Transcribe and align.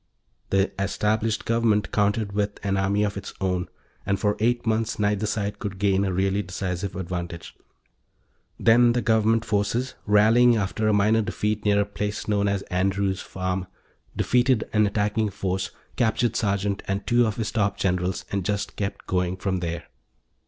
The 0.49 0.71
established 0.81 1.45
government 1.45 1.91
countered 1.91 2.31
with 2.31 2.59
and 2.63 2.75
army 2.75 3.03
of 3.03 3.17
its 3.17 3.35
own, 3.39 3.67
and 4.03 4.19
for 4.19 4.35
eight 4.39 4.65
months, 4.65 4.97
neither 4.97 5.27
side 5.27 5.59
could 5.59 5.77
gain 5.77 6.03
a 6.03 6.11
really 6.11 6.41
decisive 6.41 6.95
advantage. 6.95 7.55
Then 8.59 8.93
the 8.93 9.03
Government 9.03 9.45
forces, 9.45 9.93
rallying 10.07 10.55
after 10.57 10.87
a 10.87 10.91
minor 10.93 11.21
defeat 11.21 11.63
near 11.65 11.79
a 11.81 11.85
place 11.85 12.27
known 12.27 12.47
as 12.47 12.63
Andrew's 12.63 13.21
Farm, 13.21 13.67
defeated 14.17 14.67
an 14.73 14.87
attacking 14.87 15.29
force, 15.29 15.69
captured 15.97 16.35
Sergeant 16.35 16.81
and 16.87 17.05
two 17.05 17.27
of 17.27 17.35
his 17.35 17.51
top 17.51 17.77
generals, 17.77 18.25
and 18.31 18.43
just 18.43 18.75
kept 18.75 19.05
going 19.05 19.37
from 19.37 19.59
there. 19.59 19.83